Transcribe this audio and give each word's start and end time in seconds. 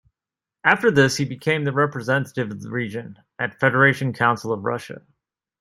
After 0.63 0.89
this 0.89 1.17
he 1.17 1.25
became 1.25 1.63
the 1.63 1.71
representative 1.71 2.49
of 2.49 2.63
the 2.63 2.71
region 2.71 3.19
at 3.37 3.59
Federation 3.59 4.13
Council 4.13 4.51
of 4.51 4.65
Russia. 4.65 5.03